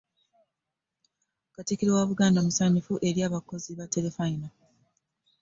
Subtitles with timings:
[1.55, 4.47] Katikkiro wa Buganda musanyufu eri abakozi ba tterefayina.